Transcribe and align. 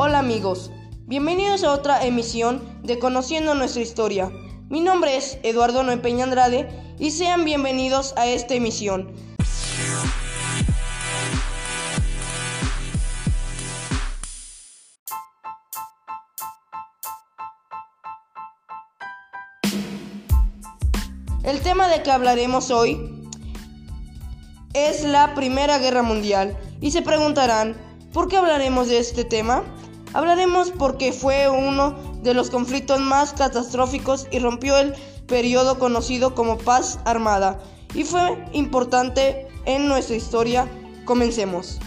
Hola 0.00 0.20
amigos, 0.20 0.70
bienvenidos 1.06 1.64
a 1.64 1.72
otra 1.72 2.06
emisión 2.06 2.62
de 2.84 3.00
Conociendo 3.00 3.56
nuestra 3.56 3.82
historia. 3.82 4.30
Mi 4.68 4.80
nombre 4.80 5.16
es 5.16 5.40
Eduardo 5.42 5.82
Noé 5.82 5.96
Peña 5.96 6.22
Andrade 6.22 6.68
y 7.00 7.10
sean 7.10 7.44
bienvenidos 7.44 8.14
a 8.16 8.28
esta 8.28 8.54
emisión. 8.54 9.12
El 21.42 21.60
tema 21.62 21.88
de 21.88 22.04
que 22.04 22.12
hablaremos 22.12 22.70
hoy 22.70 23.00
es 24.74 25.02
la 25.02 25.34
Primera 25.34 25.78
Guerra 25.78 26.04
Mundial 26.04 26.56
y 26.80 26.92
se 26.92 27.02
preguntarán, 27.02 27.76
¿por 28.12 28.28
qué 28.28 28.36
hablaremos 28.36 28.86
de 28.86 28.98
este 28.98 29.24
tema? 29.24 29.64
Hablaremos 30.14 30.70
porque 30.70 31.12
fue 31.12 31.48
uno 31.48 31.94
de 32.22 32.34
los 32.34 32.50
conflictos 32.50 33.00
más 33.00 33.32
catastróficos 33.32 34.26
y 34.30 34.38
rompió 34.38 34.78
el 34.78 34.94
periodo 35.26 35.78
conocido 35.78 36.34
como 36.34 36.58
paz 36.58 36.98
armada 37.04 37.60
y 37.94 38.04
fue 38.04 38.42
importante 38.52 39.48
en 39.66 39.88
nuestra 39.88 40.16
historia. 40.16 40.66
Comencemos. 41.04 41.78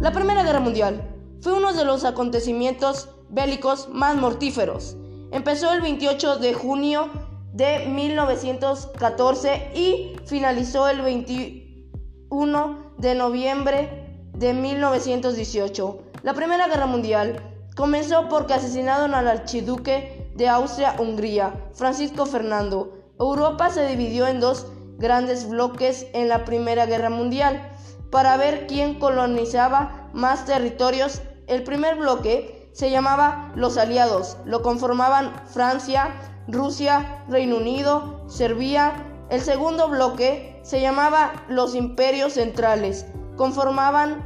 La 0.00 0.12
Primera 0.12 0.44
Guerra 0.44 0.60
Mundial 0.60 1.02
fue 1.40 1.54
uno 1.54 1.72
de 1.72 1.84
los 1.84 2.04
acontecimientos 2.04 3.08
bélicos 3.30 3.88
más 3.88 4.14
mortíferos. 4.14 4.96
Empezó 5.32 5.72
el 5.72 5.80
28 5.80 6.36
de 6.36 6.54
junio 6.54 7.08
de 7.52 7.86
1914 7.88 9.72
y 9.74 10.16
finalizó 10.24 10.88
el 10.88 11.02
21 11.02 12.92
de 12.96 13.14
noviembre 13.16 14.22
de 14.34 14.54
1918. 14.54 15.98
La 16.22 16.32
Primera 16.32 16.68
Guerra 16.68 16.86
Mundial 16.86 17.42
comenzó 17.74 18.28
porque 18.28 18.54
asesinaron 18.54 19.14
al 19.14 19.26
archiduque 19.26 20.30
de 20.36 20.48
Austria-Hungría, 20.48 21.70
Francisco 21.74 22.24
Fernando. 22.24 22.92
Europa 23.18 23.70
se 23.70 23.84
dividió 23.88 24.28
en 24.28 24.38
dos 24.38 24.68
grandes 24.96 25.48
bloques 25.48 26.06
en 26.12 26.28
la 26.28 26.44
Primera 26.44 26.86
Guerra 26.86 27.10
Mundial 27.10 27.72
para 28.10 28.36
ver 28.36 28.66
quién 28.66 28.98
colonizaba 28.98 30.08
más 30.12 30.44
territorios. 30.44 31.22
El 31.46 31.64
primer 31.64 31.96
bloque 31.96 32.70
se 32.72 32.90
llamaba 32.90 33.52
los 33.54 33.76
aliados, 33.76 34.36
lo 34.44 34.62
conformaban 34.62 35.32
Francia, 35.46 36.14
Rusia, 36.46 37.24
Reino 37.28 37.56
Unido, 37.56 38.24
Serbia. 38.28 38.92
El 39.30 39.40
segundo 39.40 39.88
bloque 39.88 40.60
se 40.62 40.80
llamaba 40.80 41.32
los 41.48 41.74
imperios 41.74 42.34
centrales, 42.34 43.06
conformaban 43.36 44.24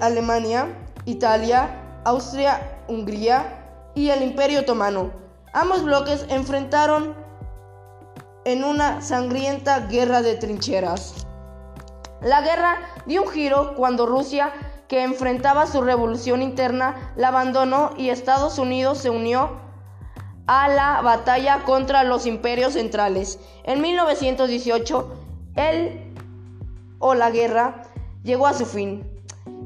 Alemania, 0.00 0.66
Italia, 1.04 2.00
Austria, 2.04 2.82
Hungría 2.88 3.90
y 3.94 4.10
el 4.10 4.22
imperio 4.22 4.60
otomano. 4.60 5.12
Ambos 5.52 5.84
bloques 5.84 6.26
enfrentaron 6.28 7.14
en 8.44 8.64
una 8.64 9.02
sangrienta 9.02 9.80
guerra 9.80 10.22
de 10.22 10.36
trincheras. 10.36 11.26
La 12.22 12.40
guerra 12.42 12.78
dio 13.06 13.22
un 13.22 13.28
giro 13.28 13.74
cuando 13.74 14.04
Rusia, 14.06 14.52
que 14.88 15.02
enfrentaba 15.02 15.66
su 15.66 15.80
revolución 15.80 16.42
interna, 16.42 17.14
la 17.16 17.28
abandonó 17.28 17.92
y 17.96 18.10
Estados 18.10 18.58
Unidos 18.58 18.98
se 18.98 19.08
unió 19.08 19.58
a 20.46 20.68
la 20.68 21.00
batalla 21.00 21.62
contra 21.64 22.04
los 22.04 22.26
imperios 22.26 22.74
centrales. 22.74 23.38
En 23.64 23.80
1918, 23.80 25.14
el 25.54 26.12
o 26.98 27.14
la 27.14 27.30
guerra 27.30 27.84
llegó 28.22 28.46
a 28.46 28.52
su 28.52 28.66
fin 28.66 29.02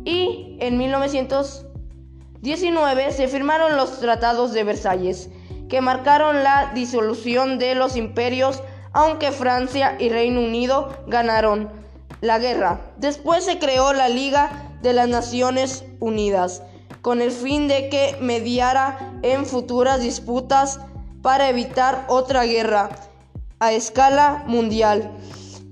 y 0.04 0.56
en 0.60 0.78
1919 0.78 3.10
se 3.12 3.26
firmaron 3.28 3.76
los 3.76 3.98
tratados 3.98 4.52
de 4.52 4.62
Versalles, 4.62 5.28
que 5.68 5.80
marcaron 5.80 6.44
la 6.44 6.70
disolución 6.74 7.58
de 7.58 7.74
los 7.74 7.96
imperios, 7.96 8.62
aunque 8.92 9.32
Francia 9.32 9.96
y 9.98 10.10
Reino 10.10 10.40
Unido 10.40 10.96
ganaron 11.08 11.82
la 12.20 12.38
guerra. 12.38 12.80
Después 12.98 13.44
se 13.44 13.58
creó 13.58 13.92
la 13.92 14.08
Liga 14.08 14.70
de 14.82 14.92
las 14.92 15.08
Naciones 15.08 15.84
Unidas 16.00 16.62
con 17.04 17.20
el 17.20 17.30
fin 17.30 17.68
de 17.68 17.90
que 17.90 18.16
mediara 18.20 19.12
en 19.22 19.44
futuras 19.44 20.00
disputas 20.00 20.80
para 21.20 21.50
evitar 21.50 22.06
otra 22.08 22.44
guerra 22.44 22.88
a 23.58 23.72
escala 23.72 24.42
mundial. 24.46 25.12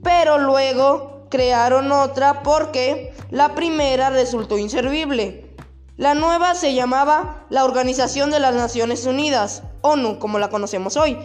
Pero 0.02 0.38
luego 0.38 1.26
crearon 1.31 1.91
otra 1.91 2.42
porque 2.42 3.14
la 3.31 3.54
primera 3.54 4.10
resultó 4.10 4.58
inservible. 4.58 5.56
La 5.97 6.14
nueva 6.14 6.54
se 6.54 6.75
llamaba 6.75 7.47
la 7.48 7.64
Organización 7.64 8.31
de 8.31 8.41
las 8.41 8.54
Naciones 8.54 9.06
Unidas, 9.06 9.62
ONU, 9.81 10.19
como 10.19 10.38
la 10.38 10.50
conocemos 10.50 10.98
hoy. 10.98 11.16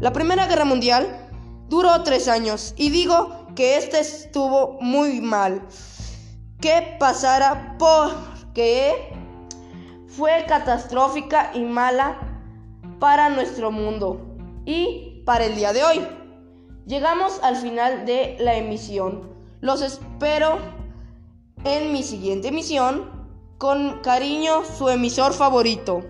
La 0.00 0.12
Primera 0.12 0.46
Guerra 0.46 0.64
Mundial 0.64 1.08
duró 1.68 2.04
tres 2.04 2.28
años 2.28 2.72
y 2.76 2.90
digo 2.90 3.48
que 3.56 3.76
este 3.76 3.98
estuvo 3.98 4.78
muy 4.80 5.20
mal. 5.20 5.60
Que 6.60 6.96
pasara 7.00 7.74
porque 7.80 9.12
fue 10.06 10.44
catastrófica 10.46 11.50
y 11.52 11.64
mala 11.64 12.16
para 13.00 13.28
nuestro 13.28 13.72
mundo 13.72 14.36
y 14.64 15.22
para 15.26 15.46
el 15.46 15.56
día 15.56 15.72
de 15.72 15.82
hoy. 15.82 16.06
Llegamos 16.86 17.40
al 17.42 17.56
final 17.56 18.06
de 18.06 18.36
la 18.38 18.54
emisión. 18.54 19.28
Los 19.60 19.82
espero 19.82 20.58
en 21.64 21.92
mi 21.92 22.04
siguiente 22.04 22.48
emisión. 22.48 23.18
Con 23.58 23.98
cariño, 24.02 24.62
su 24.64 24.88
emisor 24.88 25.32
favorito. 25.32 26.04